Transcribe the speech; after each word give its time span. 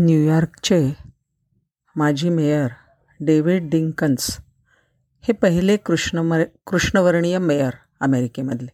न्यूयॉर्कचे 0.00 0.96
माजी 1.96 2.28
mayor 2.28 2.68
David 3.20 3.70
डिंकन्स 3.70 4.38
हे 5.20 5.32
पहिले 5.32 5.76
कृष्णमर 5.76 6.44
कृष्णवर्णीय 6.66 7.38
मेयर 7.38 7.70
अमेरिकेमधले. 8.00 8.66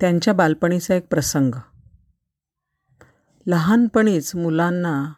त्यांच्या 0.00 0.34
बालपणीचा 0.34 0.94
एक 0.94 1.06
प्रसंग. 1.10 1.54
लहानपणीच 3.46 4.36
मुलांना 4.36 5.12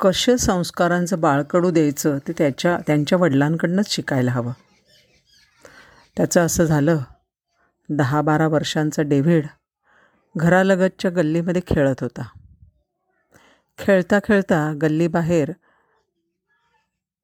कसे 0.00 0.38
संस्कारांचं 0.38 1.20
बाळकडू 1.20 1.70
द्यायचं 1.70 2.18
ते 2.28 2.32
त्याच्या 2.38 2.78
त्यांच्या 2.86 3.18
वडिलांकडनंच 3.18 3.90
शिकायला 3.90 4.30
हवं. 4.30 4.52
त्याचं 6.16 6.40
असं 6.46 6.64
झालं 6.64 6.98
दहा 7.88 8.20
बारा 8.20 8.48
वर्षांचा 8.48 9.02
डेव्हिड 9.02 9.46
घरालगतच्या 10.36 11.10
गल्लीमध्ये 11.10 11.62
खेळत 11.66 12.00
होता. 12.00 12.28
खेळता 13.78 14.18
खेळता 14.18 14.72
गल्लीबाहेर 14.82 15.52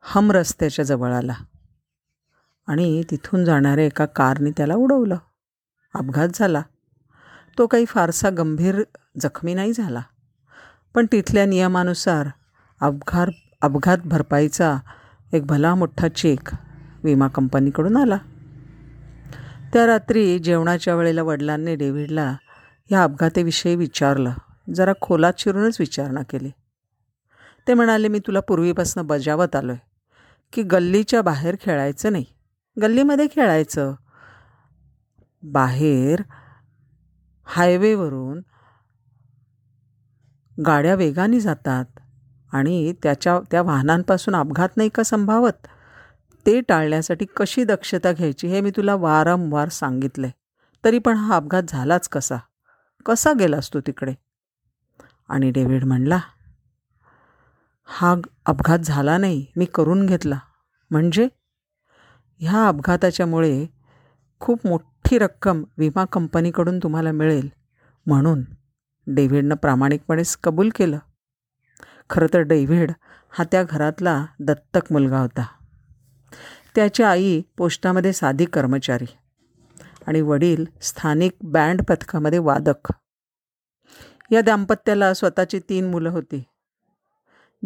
हम 0.02 0.30
रस्त्याच्या 0.30 0.84
जवळ 0.84 1.12
आला 1.12 1.34
आणि 2.66 3.02
तिथून 3.10 3.44
जाणाऱ्या 3.44 3.84
एका 3.84 4.06
कारने 4.06 4.50
त्याला 4.50 4.74
उडवलं. 4.74 5.16
अपघात 5.94 6.28
झाला. 6.34 6.62
तो 7.58 7.66
काही 7.66 7.84
फारसा 7.84 8.30
गंभीर 8.30 8.82
जखमी 9.20 9.54
नाही 9.54 9.72
झाला. 9.72 10.02
पण 10.94 11.06
तिथल्या 11.12 11.46
नियमानुसार 11.46 12.26
अपघात 12.80 13.26
अपघात 13.62 13.98
भरपाईचा 14.04 14.76
एक 15.32 15.46
भला 15.46 15.74
मोठा 15.74 16.08
चेक 16.08 16.54
विमा 17.04 17.28
कंपनीकडून 17.28 17.96
आला. 17.96 18.16
त्या 19.72 19.86
रात्री 19.86 20.38
जेवणाच्या 20.38 20.94
वेळेला 20.94 21.22
वडिलांनी 21.22 21.76
डेव्हिडला 21.76 22.36
या 22.90 23.02
अपघाताविषयी 23.02 23.76
विचारलं. 23.76 24.32
जरा 24.66 24.92
खोलात 25.00 25.32
शिरूनच 25.38 25.76
विचारणा 25.80 26.22
केली. 26.22 26.50
ते 27.68 27.74
म्हणाले 27.74 28.08
मी 28.08 28.18
तुला 28.18 28.40
पूर्वीपासून 28.40 29.06
बजावत 29.06 29.56
आलो 29.56 29.72
आहे 29.72 29.86
की 30.52 30.62
गल्लीच्या 30.62 31.22
बाहेर 31.22 31.56
खेळायचं 31.60 32.12
नाही. 32.12 32.24
गल्लीमध्ये 32.82 33.26
खेळायचं? 33.26 33.94
बाहेर 35.42 36.22
हायवेवरून 37.44 38.40
गाड्या 40.66 40.94
वेगाने 40.94 41.40
जातात 41.40 41.84
आणि 42.52 42.92
त्याच्या 43.02 43.40
त्या 43.50 43.62
वाहनांपासून 43.62 44.34
अपघात 44.36 44.76
नाही 44.76 44.88
का 44.88 45.02
संभावत? 45.02 45.66
ते 46.46 46.60
टाळण्यासाठी 46.60 47.26
कशी 47.36 47.64
दक्षता 47.64 48.12
घ्यायची 48.12 48.48
हे 48.48 48.60
मी 48.60 48.70
तुला 48.70 48.94
वारंवार 48.94 49.68
सांगितलं 49.68 50.26
आहे 50.26 50.40
तरी 50.84 50.98
पण 50.98 51.16
हा 51.16 51.36
अपघात 51.36 51.62
झालाच 51.68 52.08
कसा? 52.08 52.36
कसा 53.06 53.32
गेलास 53.32 53.74
तू 53.74 53.80
तिकडे? 53.80 54.14
आणि 55.28 55.50
डेव्हिड 55.50 55.84
म्हणला 55.84 56.18
हा 57.84 58.14
अपघात 58.46 58.78
झाला 58.78 59.18
नाही 59.18 59.46
मी 59.56 59.64
करून 59.64 60.06
घेतला. 60.06 60.38
म्हणजे? 60.90 61.28
ह्या 62.38 62.68
अपघाताच्यामुळे 62.68 63.66
खूप 64.40 64.66
मोठी 64.66 65.18
रक्कम 65.18 65.64
विमा 65.78 66.04
कंपनीकडून 66.04 66.78
तुम्हाला 66.78 67.12
मिळेल. 67.12 67.48
म्हणून 68.06 68.44
डेव्हिडनं 69.06 69.54
प्रामाणिकपणेच 69.54 70.36
कबूल 70.36 70.70
केलं. 70.74 70.98
खरं 72.10 72.26
तर 72.34 72.38
डेव्हिड 72.38 72.92
हा 73.30 73.44
त्या 73.44 73.62
घरातला 73.62 74.26
दत्तक 74.40 74.92
मुलगा 74.92 75.18
होता. 75.18 75.46
त्याची 76.74 77.02
आई 77.02 77.42
पोस्टामध्ये 77.56 78.12
साधी 78.12 78.44
कर्मचारी 78.44 79.06
आणि 80.06 80.20
वडील 80.20 80.64
स्थानिक 80.82 81.32
बँड 81.42 81.82
पथकामध्ये 81.82 82.38
वादक. 82.38 82.92
या 84.30 84.40
दाम्पत्याला 84.40 85.14
स्वतःची 85.14 85.60
तीन 85.68 85.90
मुलं 85.90 86.10
होती. 86.10 86.44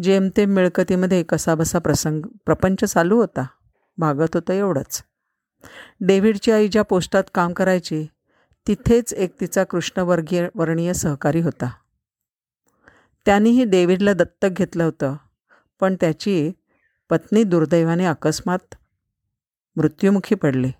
जेमतेम 0.03 0.49
मिळकतीमध्ये 0.49 1.23
कसाबसा 1.23 1.79
प्रसंग 1.79 2.21
प्रपंच 2.45 2.83
चालू 2.83 3.17
होता. 3.17 3.45
भागत 3.97 4.35
होतं 4.35 4.53
एवढंच. 4.53 5.03
डेव्हिडची 6.01 6.51
आई 6.51 6.67
ज्या 6.67 6.81
पोस्टात 6.81 7.23
काम 7.33 7.53
करायची 7.53 8.07
तिथेच 8.67 9.13
एक 9.13 9.39
तिचा 9.41 9.63
कृष्णवर्गीय 9.63 10.47
वर्णीय 10.55 10.93
सहकारी 10.93 11.41
होता. 11.41 11.69
त्यांनीही 13.25 13.63
डेव्हिडला 13.63 14.13
दत्तक 14.13 14.49
घेतलं 14.51 14.83
होतं 14.83 15.15
पण 15.79 15.95
त्याची 15.95 16.51
पत्नी 17.09 17.43
दुर्दैवाने 17.43 18.05
अकस्मात 18.05 18.75
मृत्युमुखी 19.75 20.35
पडली. 20.35 20.71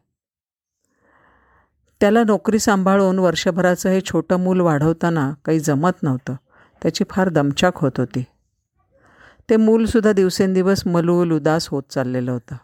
त्याला 2.02 2.24
नोकरी 2.24 2.60
सांभाळून 2.60 3.20
वर्षभराचं 3.20 3.90
हे 3.90 4.02
छोटं 4.02 4.40
मूल 4.40 4.60
वाढवताना 4.60 5.34
काही 5.46 5.60
जमत 5.60 6.04
नव्हतं. 6.04 6.36
त्याची 6.82 7.04
फार 7.10 7.30
दमछाक 7.30 7.78
होत 7.78 7.92
होती. 7.98 8.24
ते 9.50 9.56
मूलसुद्धा 9.56 10.12
दिवसेंदिवस 10.12 10.88
मलूल 10.88 11.32
उदास 11.32 11.68
होत 11.68 11.84
चाललेलं 11.90 12.32
होतं. 12.32 12.56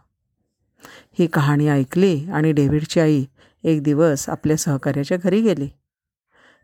ही 1.20 1.28
कहाणी 1.28 1.68
ऐकली 1.68 2.30
आणि 2.30 2.52
डेव्हिडची 2.52 3.00
आई 3.00 3.26
एक 3.64 3.84
दिवस 3.84 4.30
आपल्या 4.30 4.58
सहकार्याच्या 4.58 5.18
घरी 5.18 5.42
गेली. 5.42 5.70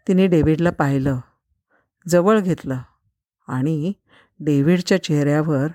तिने 0.07 0.27
डेव्हिडला 0.27 0.69
पाहिलं 0.69 1.19
जवळ 2.07 2.39
घेतलं 2.39 2.77
आणि 3.47 3.93
डेव्हिडच्या 4.39 5.03
चेहऱ्यावर 5.03 5.67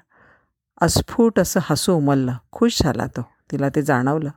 अस्फुट 0.80 1.38
असं 1.38 1.60
हसू 1.62 1.92
उमललं. 1.92 2.32
खुश 2.52 2.82
झाला 2.82 3.06
तो. 3.06 3.28
तिला 3.50 3.68
ते 3.68 3.82
जाणवलं. 3.82 4.30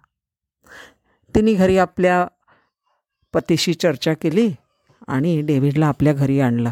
तिने 1.36 1.54
घरी 1.54 1.78
आपल्या 1.78 2.28
पतीशी 3.34 3.74
चर्चा 3.74 4.14
केली 4.14 4.52
आणि 5.08 5.42
डेव्हिडला 5.42 5.88
आपल्या 5.88 6.14
घरी 6.14 6.40
आणलं. 6.40 6.72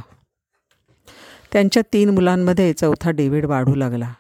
त्यांच्या 1.53 1.84
तीन 1.94 2.09
मुलांमध्ये 2.09 2.73
चौथा 2.73 3.12
डेव्हिड 3.12 3.45
वाढू 3.45 3.75
लागला. 3.75 4.13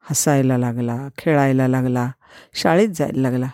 हसायला 0.00 0.58
लागला 0.58 1.08
खेळायला 1.18 1.68
लागला 1.68 2.10
शाळेत 2.54 2.88
जायला 2.88 3.20
लागला. 3.20 3.48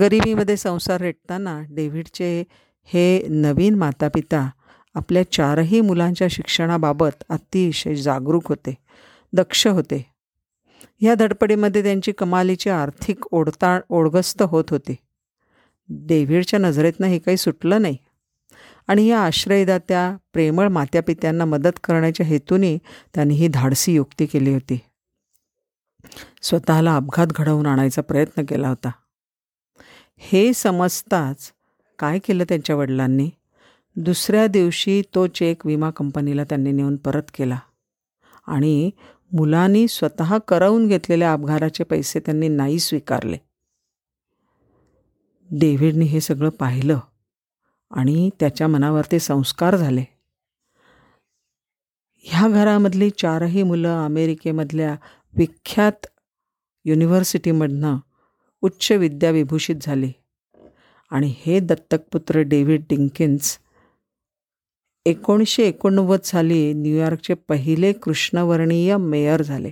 गरिबीमध्ये 0.00 0.56
संसार 0.56 1.00
रेटताना 1.00 1.60
डेव्हिडचे 1.70 2.44
हे 2.84 3.26
नवीन 3.28 3.74
मातापिता 3.74 4.50
आपल्या 4.94 5.32
चारही 5.32 5.80
मुलांच्या 5.80 6.28
शिक्षणाबाबत 6.30 7.24
अतिशय 7.28 7.94
जागरूक 7.94 8.48
होते 8.48 8.74
दक्ष 9.32 9.66
होते. 9.66 10.06
ह्या 11.00 11.14
धडपडीमध्ये 11.14 11.82
त्यांची 11.82 12.12
कमालीची 12.12 12.70
आर्थिक 12.70 13.26
ओढता 13.30 13.80
ओढगस्त 13.88 14.42
होत 14.42 14.64
होती. 14.70 14.96
डेव्हिडच्या 15.88 16.58
नजरेतनं 16.58 17.06
हे 17.06 17.18
काही 17.18 17.36
सुटलं 17.36 17.82
नाही. 17.82 17.96
आणि 18.88 19.06
या 19.06 19.20
आश्रयदात्या 19.20 20.16
प्रेमळ 20.32 20.68
मात्यापित्यांना 20.68 21.44
मदत 21.44 21.80
करण्याच्या 21.84 22.26
हेतूने 22.26 22.78
त्यांनी 23.14 23.34
ही 23.34 23.48
धाडसी 23.48 23.94
युक्ती 23.94 24.26
केली 24.26 24.52
होती. 24.52 24.78
स्वतःला 26.42 26.96
अपघात 26.96 27.26
घडवून 27.26 27.66
आणायचा 27.66 28.02
प्रयत्न 28.02 28.44
केला 28.44 28.68
होता. 28.68 28.90
हे 30.18 30.52
समजताच 30.52 31.52
काय 31.98 32.18
केलं 32.18 32.44
त्यांच्या 32.44 32.76
वडिलांनी? 32.76 33.30
दुसऱ्या 33.96 34.46
दिवशी 34.46 35.02
तो 35.14 35.26
चेक 35.26 35.66
विमा 35.66 35.90
कंपनीला 35.90 36.44
त्यांनी 36.44 36.72
नेऊन 36.72 36.96
परत 36.96 37.22
केला. 37.34 37.58
आणि 38.46 38.90
मुलांनी 39.32 39.88
स्वतः 39.88 40.38
करवून 40.48 40.88
घेतलेल्या 40.88 41.32
अपघाताचे 41.32 41.84
पैसे 41.84 42.20
त्यांनी 42.20 42.48
नाही 42.48 42.78
स्वीकारले. 42.78 43.36
डेव्हिडने 45.60 46.04
हे 46.04 46.20
सगळं 46.20 46.48
पाहिलं 46.48 46.98
आणि 47.90 48.30
त्याच्या 48.40 48.68
मनावर 48.68 49.02
ते 49.12 49.18
संस्कार 49.18 49.76
झाले. 49.76 50.04
ह्या 52.16 52.48
घरामधली 52.48 53.10
चारही 53.10 53.62
मुलं 53.62 54.04
अमेरिकेमधल्या 54.04 54.96
विख्यात 55.36 56.06
युनिव्हर्सिटीमधनं 56.84 57.96
उच्च 58.60 58.92
विद्याविभूषित 58.92 59.76
झाली. 59.80 60.12
आणि 61.10 61.34
हे 61.38 61.60
दत्तकपुत्र 61.60 62.38
डेव्हिड 62.38 62.82
डिंकिन्स 62.90 63.58
एकोणीसशे 65.06 65.62
एकोणनव्वद 65.62 66.20
साली 66.20 66.72
न्यूयॉर्कचे 66.72 67.34
पहिले 67.34 67.92
कृष्णवर्णीय 67.92 68.96
मेयर 68.96 69.42
झाले. 69.42 69.70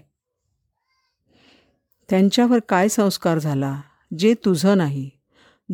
त्यांच्यावर 2.11 2.59
काय 2.69 2.89
संस्कार 2.89 3.39
झाला 3.39 3.81
जे 4.19 4.35
तुझं 4.45 4.77
नाही 4.77 5.11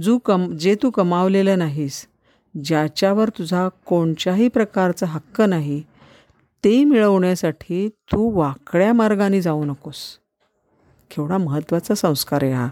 जू 0.03 0.19
कम 0.19 0.57
जे 0.57 0.75
तू 0.75 0.91
कमावलेलं 0.91 1.59
नाहीस 1.59 2.07
ज्याच्यावर 2.65 3.29
तुझा 3.29 3.69
कोणत्याही 3.87 4.49
प्रकारचा 4.49 5.07
हक्क 5.07 5.41
नाही 5.41 5.83
ते 6.65 6.85
मिळवण्यासाठी 6.85 7.89
तू 7.89 8.31
वाकड्या 8.31 8.93
मार्गाने 8.93 9.41
जाऊ 9.41 9.65
नकोस. 9.65 10.19
केवढा 11.11 11.39
महत्त्वाचा 11.39 11.95
संस्कार 11.95 12.43
आहे 12.43 12.53
हा. 12.53 12.69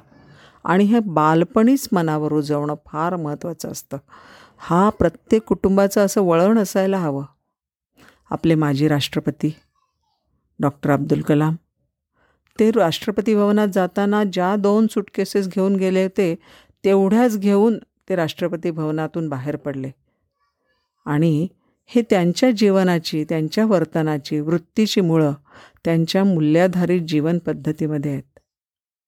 आणि 0.65 0.85
हे 0.85 1.01
बालपणीच 1.01 1.89
मनावर 1.93 2.29
रुजवणं 2.29 2.75
फार 2.87 3.17
महत्त्वाचं 3.17 3.69
असतं. 3.69 3.97
हा 4.59 4.91
प्रत्येक 4.91 5.43
कुटुंबाचं 5.43 6.05
असं 6.05 6.23
वळण 6.23 6.59
असायला 6.59 6.99
हवं. 6.99 7.25
आपले 8.31 8.55
माजी 8.55 8.89
राष्ट्रपती 8.89 9.55
डॉक्टर 10.61 10.91
अब्दुल 10.91 11.21
कलाम. 11.21 11.55
ते 12.61 12.71
राष्ट्रपती 12.71 13.35
भवनात 13.35 13.69
जाताना 13.69 14.25
ज्या 14.25 14.57
दोन 14.57 14.87
सुटकेसेस 14.87 15.49
घेऊन 15.49 15.77
गेले 15.77 16.03
होते 16.03 16.35
तेवढ्याच 16.85 17.39
घेऊन 17.39 17.79
ते 18.09 18.17
राष्ट्रपती 18.17 18.71
भवनातून 18.71 19.29
बाहेर 19.29 19.57
पडले. 19.57 19.91
आणि 21.07 21.49
हे 21.87 22.03
त्यांच्या 22.03 22.51
जीवनाची 22.51 23.25
त्यांच्या 23.25 23.67
वर्तनाची 23.67 24.41
वृत्तीची 24.41 25.01
मुळं 25.01 25.33
त्यांच्या 25.85 26.25
मूल्याधारित 26.25 27.03
जीवन 27.03 27.39
पद्धतीमध्ये 27.39 28.11
आहेत. 28.11 28.34